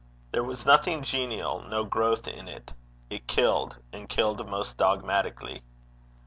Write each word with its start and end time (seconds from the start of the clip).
There 0.31 0.43
was 0.43 0.65
nothing 0.65 1.03
genial, 1.03 1.61
no 1.61 1.83
growth 1.85 2.27
in 2.27 2.47
it. 2.47 2.73
It 3.11 3.27
killed, 3.27 3.77
and 3.93 4.09
killed 4.09 4.43
most 4.49 4.75
dogmatically. 4.75 5.61